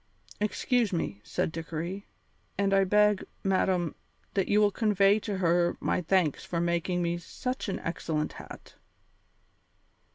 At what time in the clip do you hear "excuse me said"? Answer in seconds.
0.39-1.51